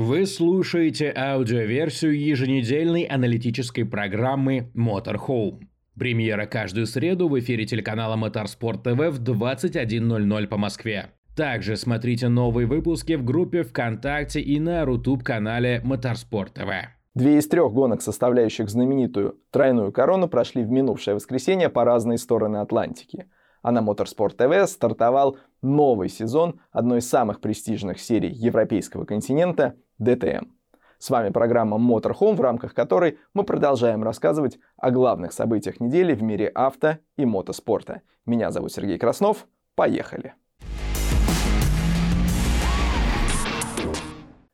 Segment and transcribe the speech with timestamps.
[0.00, 5.62] Вы слушаете аудиоверсию еженедельной аналитической программы Motorhome.
[5.98, 11.06] Премьера каждую среду в эфире телеканала Motorsport TV в 21.00 по Москве.
[11.34, 16.82] Также смотрите новые выпуски в группе ВКонтакте и на Рутуб-канале Motorsport TV.
[17.16, 22.58] Две из трех гонок, составляющих знаменитую тройную корону, прошли в минувшее воскресенье по разные стороны
[22.58, 23.26] Атлантики.
[23.62, 30.48] А на Motorsport TV стартовал новый сезон одной из самых престижных серий европейского континента DTM.
[30.98, 36.22] С вами программа Motorhome, в рамках которой мы продолжаем рассказывать о главных событиях недели в
[36.22, 38.02] мире авто и мотоспорта.
[38.26, 39.46] Меня зовут Сергей Краснов.
[39.76, 40.34] Поехали!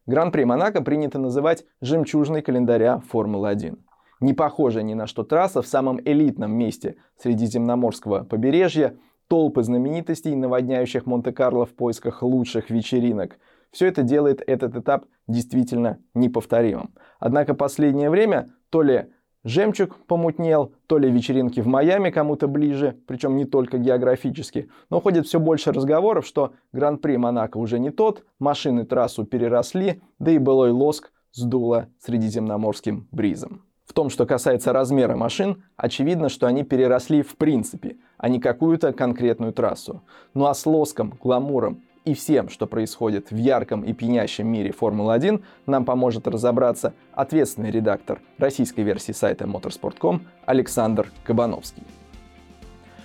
[0.06, 3.78] Гран-при Монако принято называть жемчужной календаря Формулы-1.
[4.24, 8.96] Не похожая ни на что трасса в самом элитном месте Средиземноморского побережья,
[9.28, 13.38] толпы знаменитостей, наводняющих Монте-Карло в поисках лучших вечеринок–
[13.70, 16.94] все это делает этот этап действительно неповторимым.
[17.18, 19.10] Однако последнее время то ли
[19.42, 24.70] жемчуг помутнел, то ли вечеринки в Майами кому-то ближе, причем не только географически.
[24.88, 30.30] Но ходит все больше разговоров, что Гран-при Монако уже не тот, машины трассу переросли, да
[30.30, 33.64] и былой лоск сдуло средиземноморским бризом.
[33.94, 39.52] Том, что касается размера машин, очевидно, что они переросли в принципе, а не какую-то конкретную
[39.52, 40.02] трассу.
[40.34, 45.42] Ну а с лоском, гламуром и всем, что происходит в ярком и пьянящем мире Формулы-1,
[45.66, 51.84] нам поможет разобраться ответственный редактор российской версии сайта motorsport.com Александр Кабановский.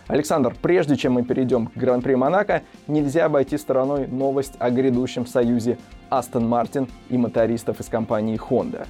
[0.08, 5.78] Александр, прежде чем мы перейдем к Гран-при Монако, нельзя обойти стороной новость о грядущем союзе
[6.10, 8.88] Астон Мартин и мотористов из компании Honda.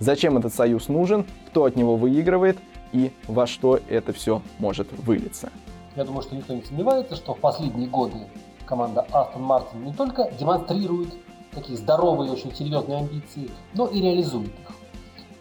[0.00, 2.58] Зачем этот союз нужен, кто от него выигрывает
[2.92, 5.50] и во что это все может вылиться?
[5.96, 8.18] Я думаю, что никто не сомневается, что в последние годы
[8.64, 11.14] команда Aston Martin не только демонстрирует
[11.52, 14.76] такие здоровые, очень серьезные амбиции, но и реализует их.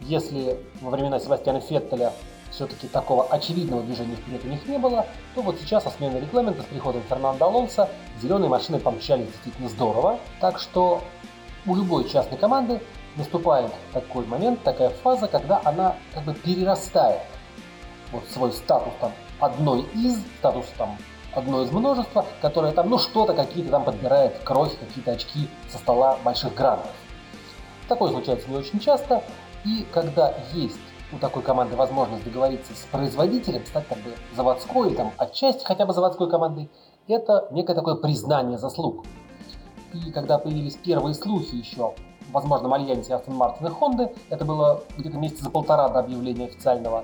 [0.01, 2.13] Если во времена Себастьяна Феттеля
[2.49, 5.05] все-таки такого очевидного движения вперед у них не было,
[5.35, 7.89] то вот сейчас со сменой регламента с приходом Фернандо Алонса
[8.21, 11.03] зеленые машины помчались действительно здорово, так что
[11.67, 12.81] у любой частной команды
[13.17, 17.21] наступает такой момент, такая фаза, когда она как бы перерастает
[18.11, 20.97] вот свой статус там одной из, статус там
[21.33, 26.17] одно из множества, которое там, ну что-то какие-то там подбирает крохи, какие-то очки со стола
[26.23, 26.91] больших грантов.
[27.87, 29.23] Такое случается не очень часто,
[29.65, 30.79] и когда есть
[31.11, 35.85] у такой команды возможность договориться с производителем, стать как бы заводской или там отчасти хотя
[35.85, 36.69] бы заводской командой,
[37.07, 39.05] это некое такое признание заслуг.
[39.93, 41.93] И когда появились первые слухи еще
[42.31, 47.03] возможном альянсе Aston Martin и Honda, это было где-то месяца за полтора до объявления официального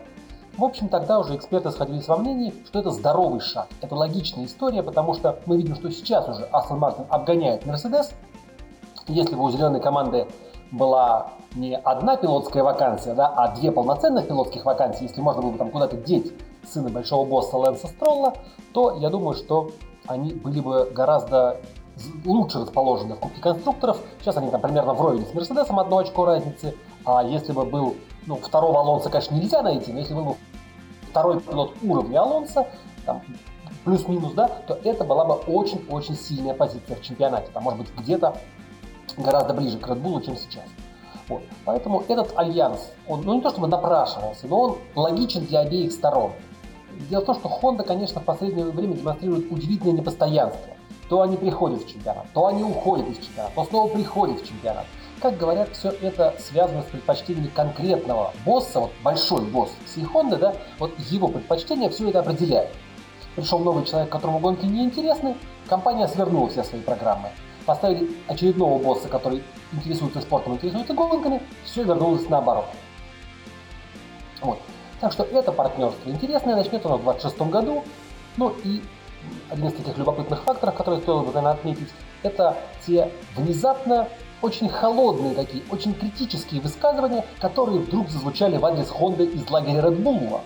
[0.58, 3.68] в общем, тогда уже эксперты сходились во мнении, что это здоровый шаг.
[3.82, 8.12] Это логичная история, потому что мы видим, что сейчас уже Астон Мартин обгоняет Мерседес.
[9.08, 10.28] Если бы у зеленой команды
[10.72, 15.58] была не одна пилотская вакансия, да, а две полноценных пилотских вакансии, если можно было бы
[15.58, 16.32] там куда-то деть
[16.72, 18.36] сына большого босса Лэнса Стролла,
[18.74, 19.72] то я думаю, что
[20.06, 21.58] они были бы гораздо
[22.26, 24.00] лучше расположены в Кубке конструкторов.
[24.20, 26.76] Сейчас они там примерно вровень с Мерседесом, одно очко разницы.
[27.06, 27.96] А если бы был
[28.26, 30.36] ну, второго Алонса, конечно, нельзя найти, но если был бы
[31.10, 32.68] второй пилот уровня Алонса,
[33.06, 33.22] там,
[33.84, 37.50] плюс-минус, да, то это была бы очень-очень сильная позиция в чемпионате.
[37.54, 38.38] Там, может быть, где-то
[39.18, 40.66] гораздо ближе к Bull, чем сейчас.
[41.28, 41.44] Вот.
[41.66, 46.32] Поэтому этот альянс, он ну, не то чтобы напрашивался, но он логичен для обеих сторон.
[47.10, 50.73] Дело в том, что Honda, конечно, в последнее время демонстрирует удивительное непостоянство.
[51.10, 54.86] То они приходят в чемпионат, то они уходят из чемпионата, то снова приходят в чемпионат.
[55.22, 60.92] Как говорят, все это связано с предпочтениями конкретного босса, вот большой босс Honda, да, вот
[61.10, 62.72] его предпочтения все это определяет.
[63.36, 65.36] Пришел новый человек, которому гонки не интересны,
[65.68, 67.30] компания свернула все свои программы.
[67.66, 72.66] Поставили очередного босса, который интересуется спортом, интересуется гонками, все вернулось наоборот.
[74.42, 74.60] Вот.
[75.00, 77.84] Так что это партнерство интересное, начнется оно в 26 году.
[78.38, 78.82] Ну и
[79.50, 81.90] один из таких любопытных факторов, который стоило бы, наверное, отметить,
[82.24, 84.08] это те внезапно
[84.42, 90.42] очень холодные такие, очень критические высказывания, которые вдруг зазвучали в адрес Honda из лагеря Bull.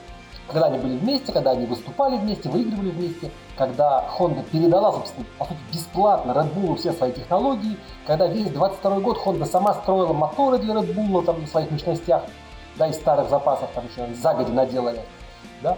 [0.48, 5.46] Когда они были вместе, когда они выступали вместе, выигрывали вместе, когда Honda передала, собственно, по
[5.46, 10.60] сути, бесплатно Red Bull все свои технологии, когда весь 22 год Honda сама строила моторы
[10.60, 12.24] для Red Bull там, на своих мощностях,
[12.78, 15.02] да, из старых запасов, там еще загоди наделали,
[15.62, 15.78] да,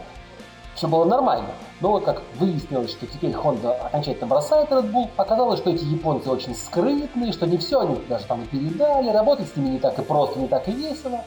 [0.75, 1.49] все было нормально.
[1.81, 6.29] Но вот как выяснилось, что теперь Honda окончательно бросает Red Bull, оказалось, что эти японцы
[6.29, 9.97] очень скрытные, что не все они даже там и передали, работать с ними не так
[9.99, 11.23] и просто, не так и весело.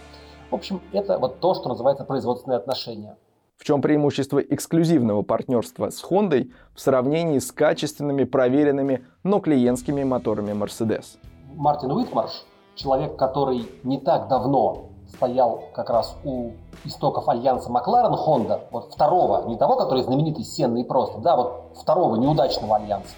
[0.50, 3.16] В общем, это вот то, что называется производственные отношения.
[3.56, 10.50] В чем преимущество эксклюзивного партнерства с Honda в сравнении с качественными, проверенными, но клиентскими моторами
[10.50, 11.16] Mercedes?
[11.54, 12.44] Мартин Уитмарш,
[12.74, 16.52] человек, который не так давно стоял как раз у
[16.84, 22.16] истоков альянса Макларен Honda, вот второго, не того, который знаменитый сенный просто, да, вот второго
[22.16, 23.14] неудачного альянса,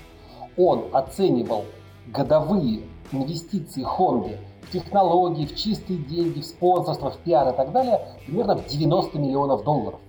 [0.56, 1.62] он оценивал
[2.06, 2.82] годовые
[3.12, 8.56] инвестиции Honda в технологии, в чистые деньги, в спонсорство, в пиар и так далее примерно
[8.56, 10.00] в 90 миллионов долларов.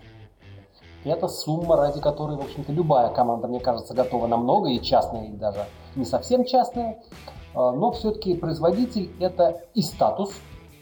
[1.04, 5.26] Это сумма, ради которой, в общем-то, любая команда, мне кажется, готова на много, и частная,
[5.26, 5.66] и даже
[5.96, 7.04] не совсем частная.
[7.54, 10.34] А, но все-таки производитель– это и статус,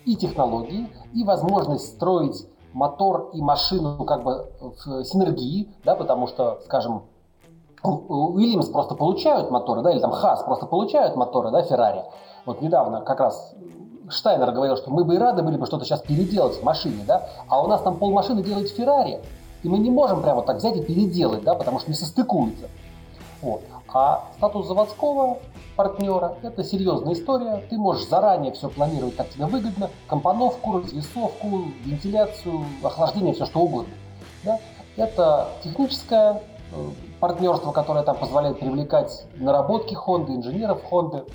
[0.06, 6.60] и технологии, и возможность строить мотор и машину как бы в синергии, да, потому что,
[6.66, 7.04] скажем,
[7.84, 12.04] Уильямс просто получают моторы, да, или там Хас просто получают моторы, да, Феррари.
[12.46, 13.54] Вот недавно как раз
[14.10, 17.30] Штайнер говорил, что мы бы и рады были бы что-то сейчас переделать в машине, да,
[17.48, 19.22] а у нас там полмашины делает Феррари,
[19.64, 22.68] и мы не можем прямо так взять и переделать, да, потому что не состыкуется.
[23.42, 23.62] Вот.
[23.94, 25.38] А статус заводского
[25.76, 27.64] партнера– это серьезная история.
[27.70, 29.92] Ты можешь заранее все планировать, как тебе выгодно.
[30.08, 33.94] Компоновку, развесовку, вентиляцию, охлаждение, все что угодно.
[34.44, 34.60] Да?
[34.96, 36.42] Это техническое
[36.72, 41.30] э, партнерство, которое там позволяет привлекать наработки Honda, инженеров Honda.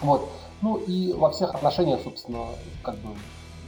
[0.00, 0.28] Вот.
[0.62, 2.46] Ну и во всех отношениях, собственно,
[2.82, 3.10] как бы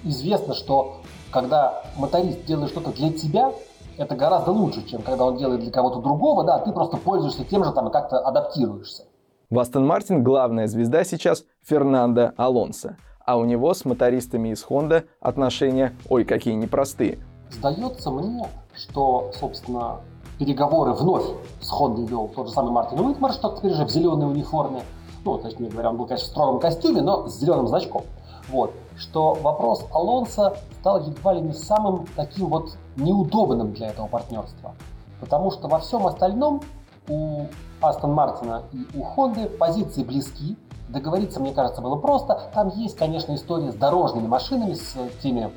[0.02, 0.96] известно, что
[1.30, 3.52] когда моторист делает что-то для тебя,
[4.00, 7.64] это гораздо лучше, чем когда он делает для кого-то другого, да, ты просто пользуешься тем
[7.64, 9.04] же там и как-то адаптируешься.
[9.50, 15.04] В Астон Мартин главная звезда сейчас Фернандо Алонсо, а у него с мотористами из Honda
[15.20, 17.18] отношения ой какие непростые.
[17.50, 19.96] Сдается мне, что, собственно,
[20.38, 21.26] переговоры вновь
[21.60, 24.82] с Honda вел тот же самый Мартин Уитмар, что теперь же в зеленой униформе.
[25.24, 28.04] Ну, точнее говоря, он был, конечно, в строгом костюме, но с зеленым значком.
[28.50, 28.72] Вот.
[28.98, 34.74] Что вопрос Алонса стал едва ли не самым таким вот неудобным для этого партнерства.
[35.20, 36.62] Потому что во всем остальном
[37.08, 37.46] у
[37.80, 40.56] Астон Мартина и у Хонды позиции близки.
[40.88, 42.50] Договориться, мне кажется, было просто.
[42.52, 45.52] Там есть, конечно, история с дорожными машинами, с теми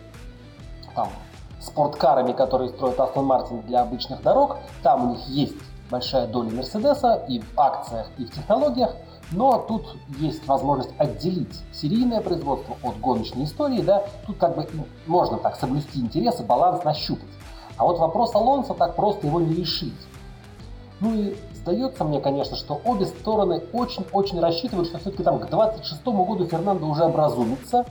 [0.95, 1.09] там,
[1.59, 4.57] спорткарами, которые строит Астон Мартин для обычных дорог.
[4.83, 5.55] Там у них есть
[5.89, 8.95] большая доля Мерседеса и в акциях, и в технологиях.
[9.31, 14.67] Но тут есть возможность отделить серийное производство от гоночной истории, да, тут как бы
[15.07, 17.29] можно так соблюсти интересы, баланс нащупать.
[17.77, 19.93] А вот вопрос Алонса так просто его не решить.
[20.99, 26.05] Ну и сдается мне, конечно, что обе стороны очень-очень рассчитывают, что все-таки там к 26
[26.05, 27.85] году Фернандо уже образумится,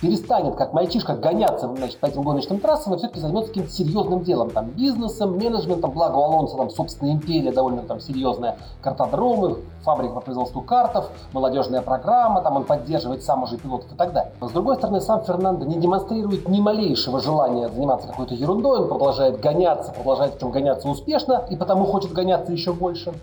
[0.00, 4.50] перестанет как мальчишка гоняться значит, по этим гоночным трассам и все-таки займется каким-то серьезным делом,
[4.50, 10.20] там, бизнесом, менеджментом, благо у Алонса там собственная империя довольно там серьезная, картодромы, фабрика по
[10.20, 14.32] производству картов, молодежная программа, там он поддерживает сам уже пилотов и так далее.
[14.40, 18.88] Но с другой стороны, сам Фернандо не демонстрирует ни малейшего желания заниматься какой-то ерундой, он
[18.88, 23.14] продолжает гоняться, продолжает причем гоняться успешно и потому хочет гоняться еще больше.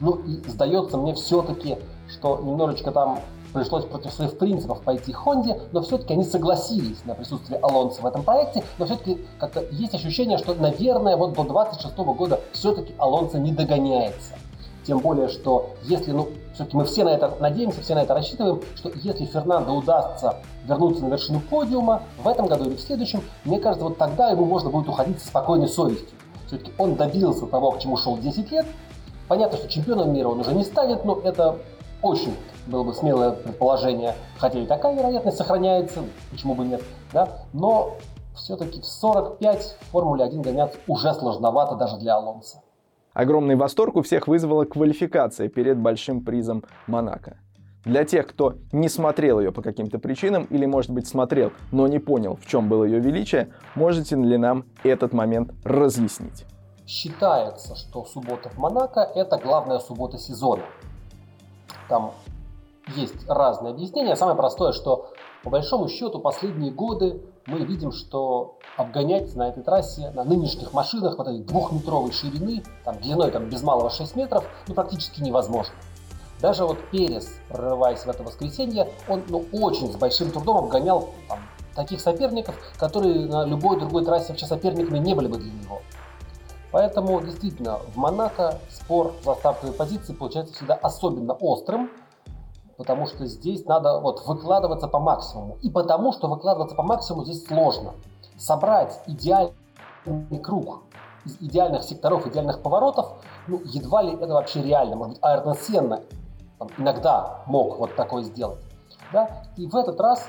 [0.00, 1.78] Ну и сдается мне все-таки,
[2.08, 3.18] что немножечко там
[3.52, 8.22] пришлось против своих принципов пойти Хонде, но все-таки они согласились на присутствие Алонса в этом
[8.22, 13.52] проекте, но все-таки как-то есть ощущение, что, наверное, вот до 26 года все-таки Алонсо не
[13.52, 14.34] догоняется.
[14.86, 18.62] Тем более, что если, ну, все-таки мы все на это надеемся, все на это рассчитываем,
[18.74, 20.36] что если Фернандо удастся
[20.66, 24.46] вернуться на вершину подиума в этом году или в следующем, мне кажется, вот тогда ему
[24.46, 26.08] можно будет уходить со спокойной совестью.
[26.46, 28.66] Все-таки он добился того, к чему шел 10 лет.
[29.28, 31.58] Понятно, что чемпионом мира он уже не станет, но это
[32.02, 32.34] очень
[32.66, 36.82] было бы смелое предположение, хотя и такая вероятность сохраняется, почему бы нет,
[37.12, 37.96] да, но
[38.34, 42.62] все-таки в 45 в Формуле 1 гоняться уже сложновато даже для Алонса.
[43.12, 47.38] Огромный восторг у всех вызвала квалификация перед большим призом Монако.
[47.84, 51.98] Для тех, кто не смотрел ее по каким-то причинам или, может быть, смотрел, но не
[51.98, 56.44] понял, в чем было ее величие, можете ли нам этот момент разъяснить?
[56.86, 60.64] Считается, что суббота в Монако– это главная суббота сезона.
[61.88, 62.12] Там
[62.96, 64.16] есть разные объяснения.
[64.16, 70.10] Самое простое, что по большому счету последние годы мы видим, что обгонять на этой трассе
[70.10, 74.74] на нынешних машинах вот этой двухметровой ширины, там, длиной там, без малого 6 метров, ну,
[74.74, 75.74] практически невозможно.
[76.40, 81.38] Даже вот Перес, прорываясь в это воскресенье, он ну, очень с большим трудом обгонял там,
[81.74, 85.80] таких соперников, которые на любой другой трассе вообще соперниками не были бы для него.
[86.72, 91.90] Поэтому действительно в Монако спор за стартовые позиции получается всегда особенно острым,
[92.80, 95.58] потому что здесь надо вот выкладываться по максимуму.
[95.60, 97.92] И потому что выкладываться по максимуму здесь сложно.
[98.38, 99.52] Собрать идеальный
[100.42, 100.78] круг
[101.26, 104.96] из идеальных секторов, идеальных поворотов, ну, едва ли это вообще реально.
[104.96, 106.00] Может быть, Айртон Сенна
[106.78, 108.60] иногда мог вот такое сделать.
[109.12, 109.42] Да?
[109.58, 110.26] И в этот раз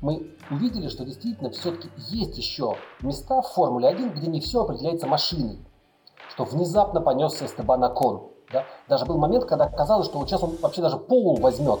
[0.00, 5.08] мы увидели, что действительно все-таки есть еще места в Формуле 1, где не все определяется
[5.08, 5.58] машиной.
[6.28, 8.29] Что внезапно понесся Эстебан Акон.
[8.52, 8.64] Да?
[8.88, 11.80] Даже был момент, когда казалось, что вот сейчас он вообще даже пол возьмет.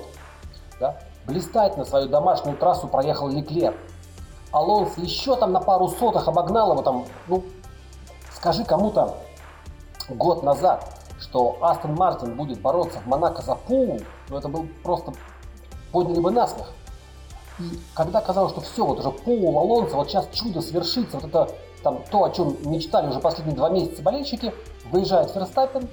[0.78, 0.96] Да?
[1.26, 3.74] блистательно свою домашнюю трассу проехал Леклер.
[4.52, 7.44] Алонсо еще там на пару сотых обогнал его там, ну,
[8.34, 9.14] скажи кому-то
[10.08, 10.84] год назад,
[11.20, 15.12] что Астон Мартин будет бороться в Монако за пол, ну это был просто
[15.92, 16.66] подняли бы насмех.
[17.60, 21.48] И когда казалось, что все, вот уже пол Алонсо, вот сейчас чудо свершится, вот это
[21.84, 24.52] там то, о чем мечтали уже последние два месяца болельщики,
[24.90, 25.88] выезжает Ферстаппен,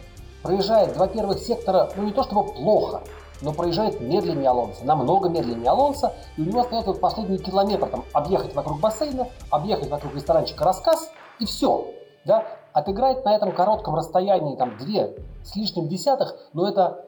[0.47, 3.01] проезжает два первых сектора, ну не то чтобы плохо,
[3.41, 8.05] но проезжает медленнее Алонса, намного медленнее Алонса, и у него остается вот последний километр там
[8.13, 11.93] объехать вокруг бассейна, объехать вокруг ресторанчика рассказ, и все.
[12.23, 12.45] Да?
[12.71, 17.05] Отыграть на этом коротком расстоянии там две с лишним десятых, но это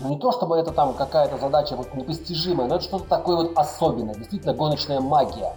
[0.00, 3.52] ну не то чтобы это там какая-то задача вот непостижимая, но это что-то такое вот
[3.56, 5.52] особенное, действительно гоночная магия.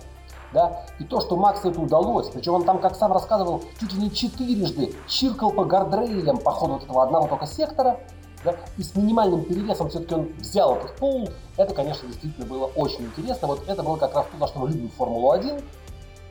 [0.54, 0.86] Да?
[1.00, 4.12] И то, что Максу это удалось, причем он там, как сам рассказывал, чуть ли не
[4.12, 8.00] четырежды чиркал по гардрейлям по ходу вот этого одного только сектора,
[8.44, 13.06] да, и с минимальным перевесом все-таки он взял этот пол, это, конечно, действительно было очень
[13.06, 13.48] интересно.
[13.50, 15.62] Вот это было как раз то, за что мы любим Формулу-1.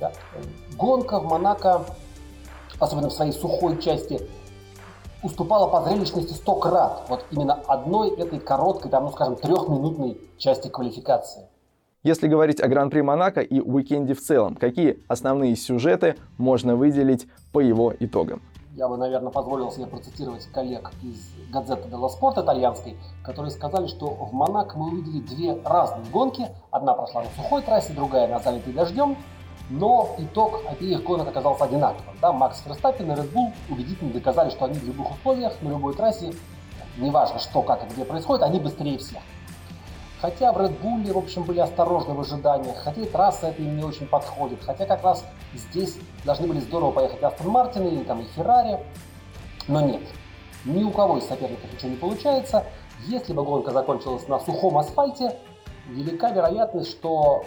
[0.01, 0.13] Да.
[0.77, 1.85] Гонка в Монако,
[2.79, 4.27] особенно в своей сухой части,
[5.23, 7.03] уступала по зрелищности 100 крат.
[7.09, 11.47] Вот именно одной этой короткой, там, ну скажем, трехминутной части квалификации.
[12.05, 17.59] Если говорить о Гран-при Монако и уикенде в целом, какие основные сюжеты можно выделить по
[17.59, 18.41] его итогам?
[18.77, 24.07] Я бы, наверное, позволил себе процитировать коллег из газеты Делла Спорт итальянской, которые сказали, что
[24.11, 26.47] в Монако мы увидели две разные гонки.
[26.71, 29.17] Одна прошла на сухой трассе, другая на залитой дождем.
[29.69, 32.15] Но итог обеих гонок оказался одинаковым.
[32.23, 35.95] Да, Макс Ферстаппин и Red Bull убедительно доказали, что они в любых условиях, на любой
[35.95, 36.33] трассе,
[36.97, 39.21] неважно что, как и где происходит, они быстрее всех.
[40.21, 43.77] Хотя в Red Bull, в общем, были осторожны в ожиданиях, хотя и трасса это им
[43.77, 48.21] не очень подходит, хотя как раз здесь должны были здорово поехать Астон Мартин или там
[48.21, 48.81] и Феррари,
[49.69, 50.03] но нет.
[50.65, 52.65] Ни у кого из соперников ничего не получается.
[53.07, 55.37] Если бы гонка закончилась на сухом асфальте,
[55.89, 57.45] велика вероятность, что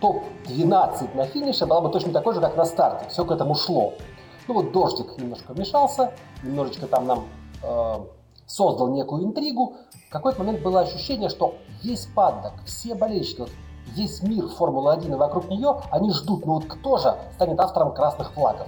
[0.00, 3.08] топ-12 на финише была бы точно такой же, как на старте.
[3.08, 3.94] Все к этому шло.
[4.46, 6.12] Ну вот дождик немножко вмешался,
[6.42, 7.24] немножечко там нам
[7.62, 7.94] э,
[8.50, 9.76] создал некую интригу.
[10.08, 13.50] В какой-то момент было ощущение, что весь паддок, все болельщики, вот
[13.94, 18.32] весь мир Формулы-1 и вокруг нее, они ждут, ну вот кто же станет автором красных
[18.32, 18.66] флагов.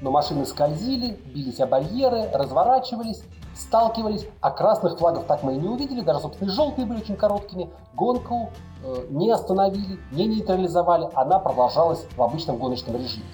[0.00, 3.22] Но машины скользили, бились о барьеры, разворачивались,
[3.54, 7.68] сталкивались, а красных флагов так мы и не увидели, даже, собственно, желтые были очень короткими.
[7.94, 8.50] Гонку
[8.84, 13.26] э, не остановили, не нейтрализовали, она продолжалась в обычном гоночном режиме.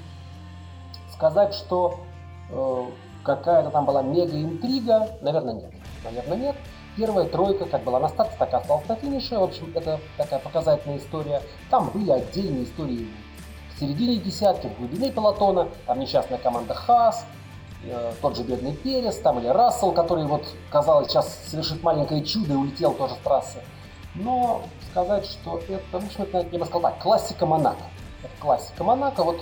[1.12, 1.96] Сказать, что
[2.50, 2.84] э,
[3.24, 5.72] какая-то там была мега-интрига, наверное, нет.
[6.04, 6.56] Наверное, нет.
[6.96, 9.36] Первая тройка как была на старте, так и осталась на финише.
[9.36, 11.42] В общем, это такая показательная история.
[11.70, 13.08] Там были отдельные истории
[13.74, 15.68] в середине десятки, в глубине пелотона.
[15.86, 17.26] Там несчастная команда Хас,
[17.84, 22.52] э, тот же бедный Перес, там или Рассел, который вот, казалось, сейчас совершит маленькое чудо
[22.52, 23.58] и улетел тоже с трассы.
[24.14, 24.62] Но
[24.92, 27.82] сказать, что это, в общем, это, я бы сказал так, классика Монако.
[28.22, 29.24] Это классика Монако.
[29.24, 29.40] Вот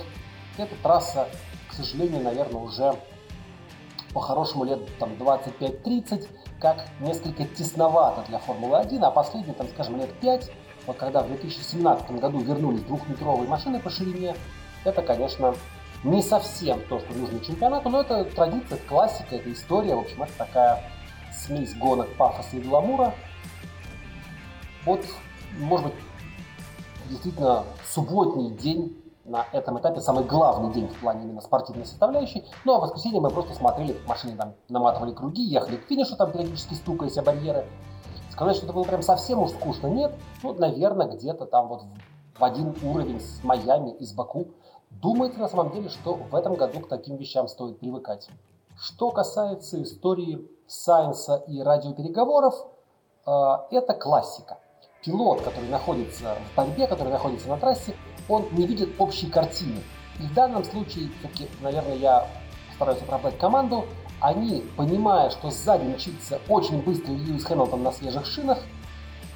[0.57, 1.27] эта трасса,
[1.69, 2.95] к сожалению, наверное, уже
[4.13, 6.27] по-хорошему лет там 25-30,
[6.59, 10.51] как несколько тесновато для Формулы-1, а последние, там, скажем, лет 5,
[10.85, 14.35] вот когда в 2017 году вернулись двухметровые машины по ширине,
[14.83, 15.55] это, конечно,
[16.03, 20.23] не совсем то, что нужно чемпионату, но это традиция, это классика, это история, в общем,
[20.23, 20.83] это такая
[21.31, 23.13] смесь гонок пафоса и гламура.
[24.85, 25.05] Вот,
[25.59, 25.95] может быть,
[27.09, 32.45] действительно субботний день на этом этапе самый главный день в плане именно спортивной составляющей.
[32.65, 36.31] Ну а в воскресенье мы просто смотрели, машины там наматывали круги, ехали к финишу, там
[36.31, 37.65] периодически стукаясь о барьеры.
[38.31, 40.13] Сказать, что это было прям совсем уж скучно, нет.
[40.41, 41.83] Ну, наверное, где-то там вот
[42.37, 44.47] в один уровень с Майами и с Баку.
[44.89, 48.29] Думается на самом деле, что в этом году к таким вещам стоит привыкать.
[48.75, 52.55] Что касается истории Сайенса и радиопереговоров,
[53.25, 53.31] э,
[53.71, 54.57] это классика.
[55.03, 57.93] Пилот, который находится в борьбе, который находится на трассе,
[58.29, 59.81] он не видит общей картины.
[60.19, 62.27] И в данном случае, все-таки, наверное, я
[62.75, 63.85] стараюсь оправдать команду,
[64.21, 68.59] они, понимая, что сзади мчится очень быстрый Льюис Хэмилтон на свежих шинах,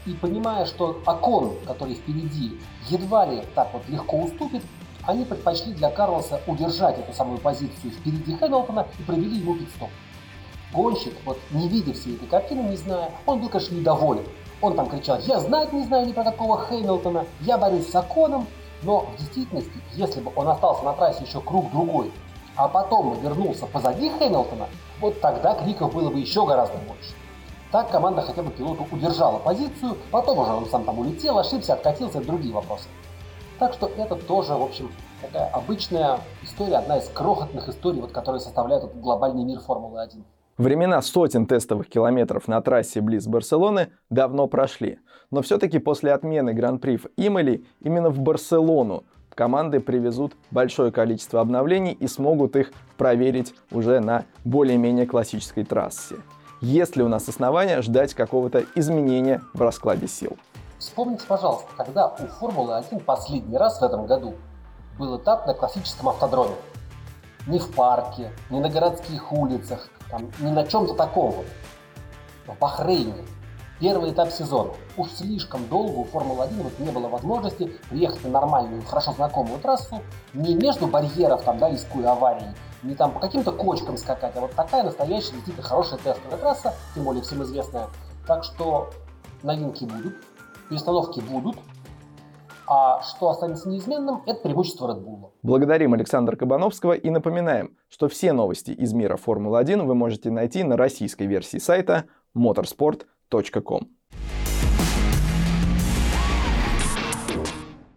[0.06, 2.58] и понимая, что Окон, который впереди,
[2.88, 4.64] едва ли так вот легко уступит,
[5.04, 9.90] они предпочли для Карлоса удержать эту самую позицию впереди Хэмилтона и провели ему пидстоп.
[10.72, 14.24] Гонщик, вот не видя всей этой картины, не зная, он был, конечно, недоволен.
[14.62, 18.48] Он там кричал, я знать не знаю ни про какого Хэмилтона, я борюсь с Оконом,
[18.82, 22.12] но в действительности, если бы он остался на трассе еще круг другой,
[22.56, 24.68] а потом вернулся позади Хэмилтона,
[25.00, 27.14] вот тогда криков было бы еще гораздо больше.
[27.72, 32.22] Так команда хотя бы пилоту удержала позицию, потом уже он сам там улетел, ошибся, откатился,
[32.22, 32.88] другие вопросы.
[33.60, 38.40] Так что это тоже, в общем, такая обычная история, одна из крохотных историй, вот, которые
[38.40, 40.24] составляют этот глобальный мир Формулы-1.
[40.58, 44.98] Времена сотен тестовых километров на трассе близ Барселоны давно прошли,
[45.30, 49.04] но все-таки после отмены Гран-при в Имали именно в Барселону
[49.36, 56.16] команды привезут большое количество обновлений и смогут их проверить уже на более-менее классической трассе.
[56.60, 60.38] Есть ли у нас основания ждать какого-то изменения в раскладе сил?
[60.80, 64.34] Вспомните, пожалуйста, когда у Формулы-1 последний раз в этом году
[64.98, 66.56] был этап на классическом автодроме.
[67.46, 71.46] Не в парке, не на городских улицах, там, не на чем-то таком вот.
[72.46, 73.26] В Бахрейне.
[73.80, 74.72] Первый этап сезона.
[74.96, 80.02] Уж слишком долго у Формулы-1 вот не было возможности приехать на нормальную, хорошо знакомую трассу,
[80.34, 84.54] не между барьеров, там, да, рискуя аварии, не там по каким-то кочкам скакать, а вот
[84.54, 87.88] такая настоящая, действительно хорошая тестовая трасса, тем более всем известная.
[88.26, 88.90] Так что
[89.44, 90.16] новинки будут,
[90.70, 91.58] перестановки будут,
[92.68, 95.32] а что останется неизменным, это преимущество Red Bull.
[95.42, 100.78] Благодарим Александра Кабановского и напоминаем, что все новости из мира Формулы-1 вы можете найти на
[100.78, 102.06] российской версии сайта
[102.36, 103.90] motorsport.com.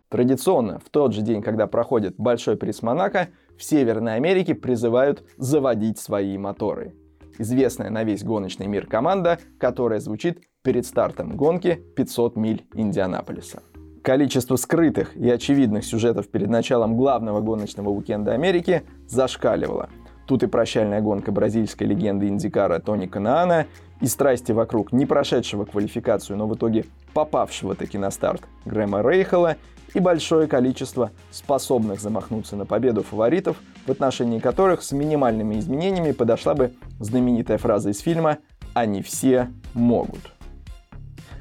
[0.08, 5.98] Традиционно, в тот же день, когда проходит Большой приз Монако, в Северной Америке призывают заводить
[5.98, 6.96] свои моторы.
[7.38, 13.62] Известная на весь гоночный мир команда, которая звучит перед стартом гонки 500 миль Индианаполиса.
[14.02, 19.90] Количество скрытых и очевидных сюжетов перед началом главного гоночного уикенда Америки зашкаливало.
[20.26, 23.66] Тут и прощальная гонка бразильской легенды Индикара Тони Канаана,
[24.00, 29.56] и страсти вокруг не прошедшего квалификацию, но в итоге попавшего таки на старт Грэма Рейхела,
[29.92, 36.54] и большое количество способных замахнуться на победу фаворитов, в отношении которых с минимальными изменениями подошла
[36.54, 38.38] бы знаменитая фраза из фильма
[38.72, 40.39] «Они все могут».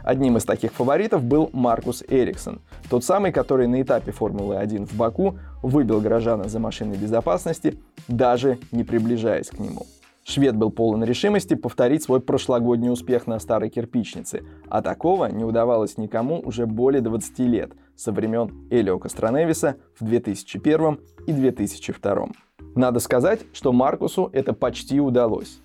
[0.04, 5.38] Одним из таких фаворитов был Маркус Эриксон, тот самый, который на этапе Формулы-1 в Баку
[5.62, 7.78] выбил горожана за машиной безопасности,
[8.08, 9.86] даже не приближаясь к нему.
[10.24, 15.98] Швед был полон решимости повторить свой прошлогодний успех на старой кирпичнице, а такого не удавалось
[15.98, 22.28] никому уже более 20 лет, со времен Элио Костроневиса в 2001 и 2002.
[22.76, 25.62] Надо сказать, что Маркусу это почти удалось.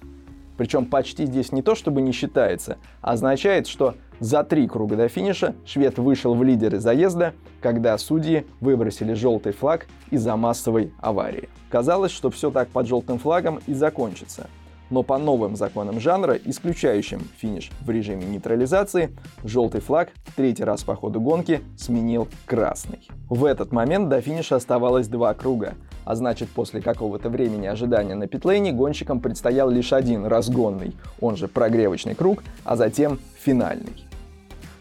[0.57, 5.09] Причем почти здесь не то, чтобы не считается, а означает, что за три круга до
[5.09, 11.49] финиша швед вышел в лидеры заезда, когда судьи выбросили желтый флаг из-за массовой аварии.
[11.71, 14.49] Казалось, что все так под желтым флагом и закончится.
[14.91, 20.85] Но по новым законам жанра, исключающим финиш в режиме нейтрализации, желтый флаг в третий раз
[20.85, 23.09] по ходу гонки сменил красный.
[23.29, 25.75] В этот момент до финиша оставалось два круга,
[26.05, 31.49] а значит после какого-то времени ожидания на питлейне гонщикам предстоял лишь один разгонный, он же
[31.49, 34.05] прогревочный круг, а затем финальный.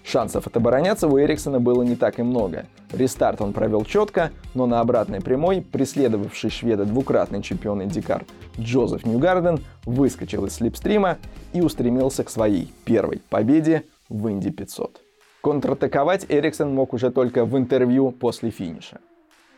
[0.04, 2.66] Шансов отобороняться у Эриксона было не так и много.
[2.92, 8.26] Рестарт он провел четко, но на обратной прямой преследовавший шведа двукратный чемпион Индикар
[8.60, 11.18] Джозеф Ньюгарден выскочил из слепстрима
[11.54, 15.02] и устремился к своей первой победе в Инди 500.
[15.42, 19.00] Контратаковать Эриксон мог уже только в интервью после финиша.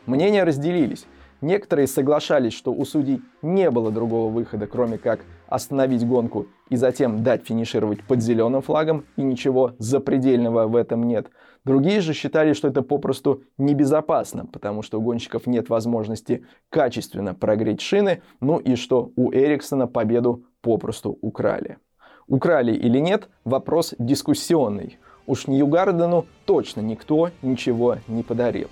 [0.06, 1.06] Мнения разделились.
[1.46, 7.22] Некоторые соглашались, что у судей не было другого выхода, кроме как остановить гонку и затем
[7.22, 11.30] дать финишировать под зеленым флагом, и ничего запредельного в этом нет.
[11.64, 17.80] Другие же считали, что это попросту небезопасно, потому что у гонщиков нет возможности качественно прогреть
[17.80, 21.78] шины, ну и что у Эриксона победу попросту украли.
[22.26, 24.98] Украли или нет, вопрос дискуссионный.
[25.28, 28.66] Уж Ньюгардену точно никто ничего не подарил.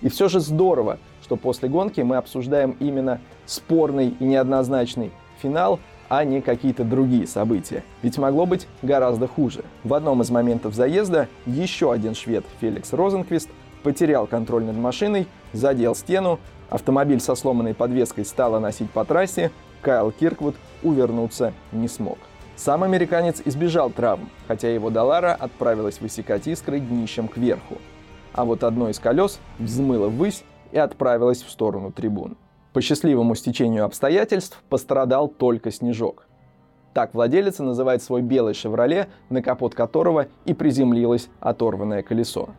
[0.00, 0.98] И все же здорово,
[1.30, 7.84] что после гонки мы обсуждаем именно спорный и неоднозначный финал, а не какие-то другие события.
[8.02, 9.62] Ведь могло быть гораздо хуже.
[9.84, 13.48] В одном из моментов заезда еще один швед, Феликс Розенквист,
[13.84, 20.10] потерял контроль над машиной, задел стену, автомобиль со сломанной подвеской стало носить по трассе, Кайл
[20.10, 22.18] Кирквуд увернуться не смог.
[22.56, 27.78] Сам американец избежал травм, хотя его Далара отправилась высекать искры днищем кверху.
[28.32, 32.36] А вот одно из колес взмыло ввысь и отправилась в сторону трибун.
[32.72, 36.26] По счастливому стечению обстоятельств пострадал только снежок.
[36.94, 42.50] Так владелец называет свой белый «Шевроле», на капот которого и приземлилось оторванное колесо.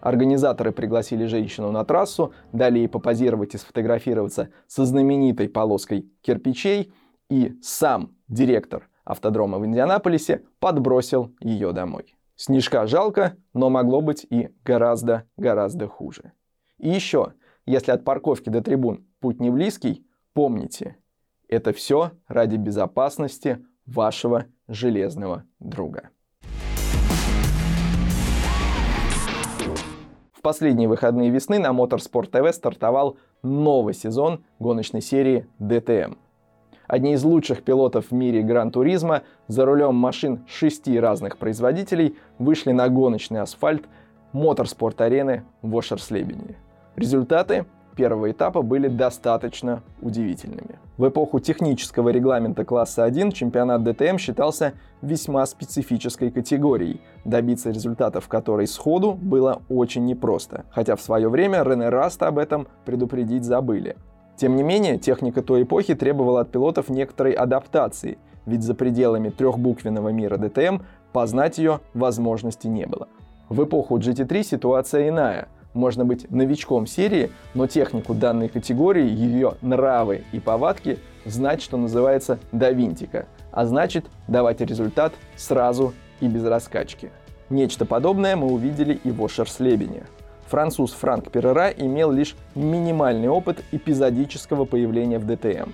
[0.00, 6.92] Организаторы пригласили женщину на трассу, дали ей попозировать и сфотографироваться со знаменитой полоской кирпичей,
[7.28, 12.14] и сам директор автодрома в Индианаполисе подбросил ее домой.
[12.36, 16.32] Снежка жалко, но могло быть и гораздо-гораздо хуже.
[16.78, 17.32] И еще,
[17.66, 20.96] если от парковки до трибун путь не близкий, помните,
[21.48, 26.10] это все ради безопасности вашего железного друга.
[30.32, 36.16] В последние выходные весны на Motorsport TV стартовал новый сезон гоночной серии DTM.
[36.86, 42.88] Одни из лучших пилотов в мире Гран-туризма за рулем машин шести разных производителей вышли на
[42.88, 43.86] гоночный асфальт
[44.32, 46.56] моторспорт-арены в Ошерслебене.
[46.98, 50.80] Результаты первого этапа были достаточно удивительными.
[50.96, 58.66] В эпоху технического регламента класса 1 чемпионат DTM считался весьма специфической категорией, добиться результатов которой
[58.66, 63.96] сходу было очень непросто, хотя в свое время Рене Раста об этом предупредить забыли.
[64.36, 70.08] Тем не менее, техника той эпохи требовала от пилотов некоторой адаптации, ведь за пределами трехбуквенного
[70.08, 70.82] мира ДТМ
[71.12, 73.06] познать ее возможности не было.
[73.48, 75.46] В эпоху GT3 ситуация иная.
[75.74, 82.38] Можно быть новичком серии, но технику данной категории, ее нравы и повадки знать, что называется,
[82.52, 87.10] до винтика, а значит давать результат сразу и без раскачки.
[87.50, 90.04] Нечто подобное мы увидели и в Ошерслебене–
[90.48, 95.70] француз Франк Перера имел лишь минимальный опыт эпизодического появления в ДТМ.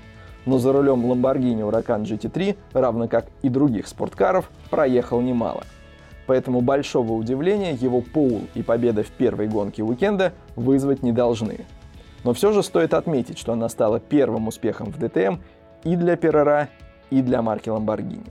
[0.46, 5.64] Но за рулем Lamborghini Huracan GT3, равно как и других спорткаров, проехал немало.
[6.26, 11.60] Поэтому большого удивления его поул и победа в первой гонке уикенда вызвать не должны.
[12.24, 15.36] Но все же стоит отметить, что она стала первым успехом в ДТМ
[15.84, 16.68] и для Перера,
[17.10, 18.30] и для марки Lamborghini.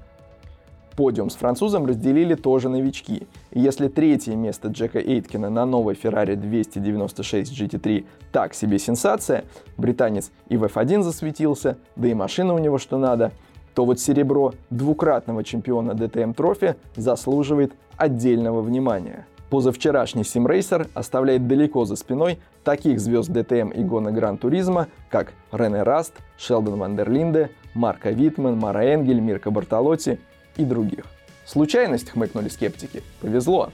[0.95, 3.27] Подиум с французом разделили тоже новички.
[3.51, 9.45] И если третье место Джека Эйткина на новой Ferrari 296 GT3 так себе сенсация,
[9.77, 13.31] британец и в F1 засветился, да и машина у него что надо,
[13.73, 19.25] то вот серебро двукратного чемпиона DTM Trophy заслуживает отдельного внимания.
[19.49, 25.83] Позавчерашний симрейсер оставляет далеко за спиной таких звезд DTM и гона Гран Туризма, как Рене
[25.83, 30.19] Раст, Шелдон Вандерлинде, Марко Витман, Маро Энгель, Мирко Бартолотти
[30.57, 31.05] и других.
[31.45, 33.69] Случайность, хмыкнули скептики, повезло.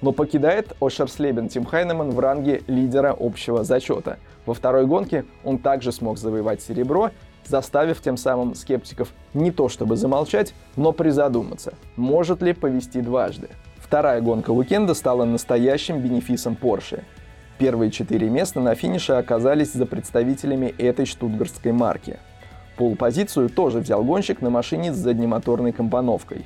[0.00, 4.18] Но покидает Ошерслебен Тим Хайнеман в ранге лидера общего зачета.
[4.44, 7.10] Во второй гонке он также смог завоевать серебро,
[7.48, 13.48] заставив тем самым скептиков не то чтобы замолчать, но призадуматься, может ли повести дважды.
[13.78, 17.02] Вторая гонка уикенда стала настоящим бенефисом Porsche.
[17.58, 22.18] Первые четыре места на финише оказались за представителями этой штутгартской марки–
[22.76, 26.44] Полупозицию тоже взял гонщик на машине с заднемоторной компоновкой.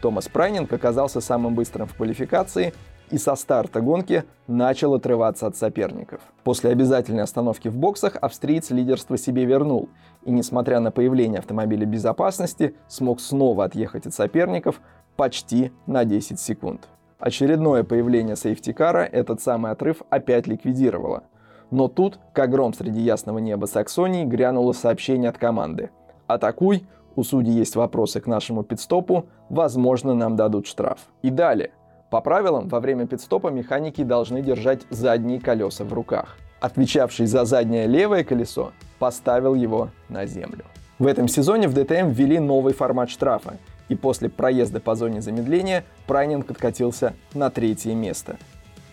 [0.00, 2.72] Томас Прайнинг оказался самым быстрым в квалификации
[3.12, 6.22] и со старта гонки начал отрываться от соперников.
[6.44, 9.90] После обязательной остановки в боксах австриец лидерство себе вернул
[10.24, 14.80] и, несмотря на появление автомобиля безопасности, смог снова отъехать от соперников
[15.16, 16.88] почти на 10 секунд.
[17.18, 21.24] Очередное появление safety car а этот самый отрыв опять ликвидировало.
[21.70, 25.90] Но тут, как гром среди ясного неба Саксонии, грянуло сообщение от команды.
[26.26, 30.98] «Атакуй, у судей есть вопросы к нашему пидстопу, возможно, нам дадут штраф».
[31.20, 31.72] И далее.
[32.12, 36.36] По правилам, во время пидстопа механики должны держать задние колеса в руках.
[36.60, 40.66] Отвечавший за заднее левое колесо поставил его на землю.
[40.98, 43.56] В этом сезоне в ДТМ ввели новый формат штрафа,
[43.88, 48.36] и после проезда по зоне замедления Прайнинг откатился на третье место–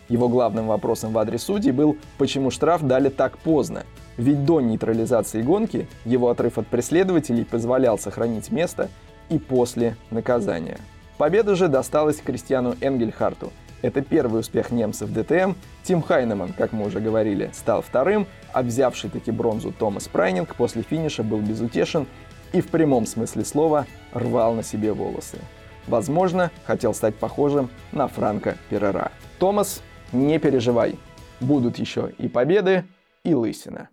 [0.08, 3.84] его главным вопросом в адрес судей был, почему штраф дали так поздно.
[4.18, 8.90] Ведь до нейтрализации гонки его отрыв от преследователей позволял сохранить место
[9.30, 10.80] и после наказания.
[11.20, 13.52] Победа же досталась Кристиану Энгельхарту.
[13.82, 15.52] Это первый успех немцев ДТМ.
[15.84, 20.82] Тим Хайнеман, как мы уже говорили, стал вторым, а взявший таки бронзу Томас Прайнинг после
[20.82, 22.08] финиша был безутешен
[22.54, 25.40] и в прямом смысле слова рвал на себе волосы.
[25.88, 29.12] Возможно, хотел стать похожим на Франка Перера.
[29.40, 29.82] Томас
[30.14, 30.98] не переживай,
[31.42, 32.86] будут еще и победы,
[33.26, 33.90] и лысина.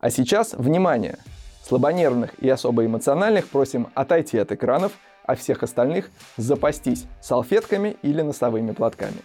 [0.00, 1.18] А сейчас, внимание!
[1.62, 4.92] Слабонервных и особо эмоциональных просим отойти от экранов,
[5.24, 9.22] а всех остальных запастись салфетками или носовыми платками.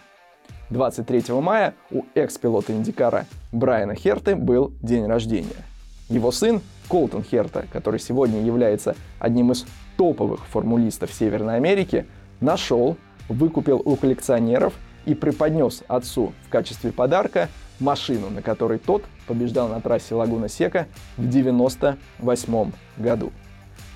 [0.70, 5.64] 23 мая у экс-пилота Индикара Брайана Херты был день рождения.
[6.08, 12.06] Его сын Колтон Херта, который сегодня является одним из топовых формулистов Северной Америки,
[12.40, 12.96] нашел,
[13.28, 14.74] выкупил у коллекционеров
[15.08, 17.48] и преподнес отцу в качестве подарка
[17.80, 23.32] машину, на которой тот побеждал на трассе Лагуна Сека в 1998 году.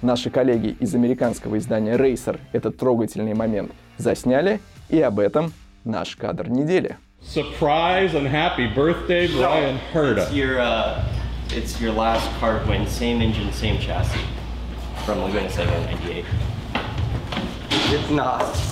[0.01, 5.53] Наши коллеги из американского издания Racer этот трогательный момент засняли, и об этом
[5.85, 6.97] наш кадр недели.
[7.21, 10.25] Surprise and happy birthday, Brian Herda.
[10.25, 11.05] It's your, uh,
[11.51, 14.19] it's your last kart win, same engine, same chassis
[15.05, 16.25] from Laguna Seca 98.
[17.93, 18.72] It's not.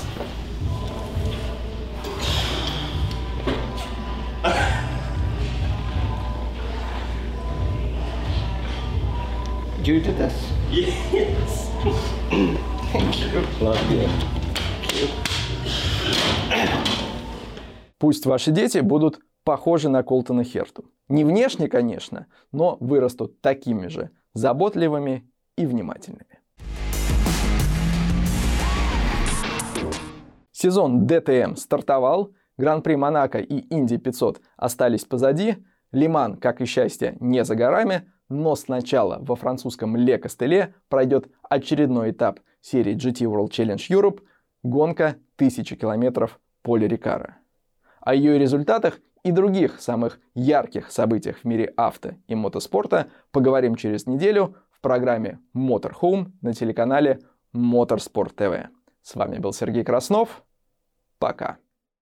[9.86, 10.34] You did this?
[10.70, 11.70] Yes.
[12.92, 13.44] Thank you.
[13.60, 14.08] Love you.
[17.98, 20.84] Пусть ваши дети будут похожи на Колтона Херту.
[21.08, 26.40] Не внешне, конечно, но вырастут такими же заботливыми и внимательными.
[30.52, 35.56] Сезон ДТМ стартовал, Гран-при Монако и Инди 500 остались позади,
[35.92, 42.12] Лиман, как и счастье, не за горами, но сначала во французском Ле Костеле пройдет очередной
[42.12, 44.22] этап серии GT World Challenge Europe–
[44.62, 47.38] гонка 1000 километров Поля Рикара.
[48.00, 54.06] О ее результатах и других самых ярких событиях в мире авто и мотоспорта поговорим через
[54.06, 57.20] неделю в программе Motorhome на телеканале
[57.54, 58.68] Motorsport TV.
[59.02, 60.42] С вами был Сергей Краснов.
[61.18, 61.58] Пока.